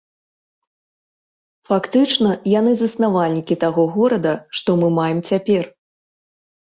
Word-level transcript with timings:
Фактычна, 1.69 2.29
яны 2.59 2.71
заснавальнікі 2.79 3.55
таго 3.65 3.83
горада, 3.99 4.31
што 4.61 4.69
мы 4.81 4.87
маем 4.97 5.19
цяпер. 5.29 5.63